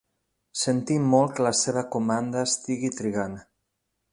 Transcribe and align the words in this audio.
Sentim 0.61 1.03
molt 1.11 1.35
que 1.39 1.45
la 1.47 1.51
seva 1.59 1.83
comanda 1.97 2.43
estigui 2.49 2.91
trigant. 2.99 3.37